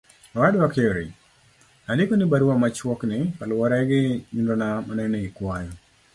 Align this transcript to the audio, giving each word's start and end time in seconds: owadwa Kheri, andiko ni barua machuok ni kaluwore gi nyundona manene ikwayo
owadwa 0.35 0.67
Kheri, 0.75 1.07
andiko 1.91 2.13
ni 2.15 2.25
barua 2.31 2.55
machuok 2.61 2.99
ni 3.09 3.19
kaluwore 3.39 3.77
gi 3.89 4.01
nyundona 4.33 4.67
manene 4.87 5.17
ikwayo 5.27 5.73